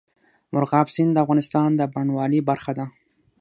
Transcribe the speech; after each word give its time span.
مورغاب 0.51 0.87
سیند 0.95 1.11
د 1.13 1.17
افغانستان 1.23 1.69
د 1.75 1.81
بڼوالۍ 1.93 2.39
برخه 2.49 2.71
ده. 2.77 2.85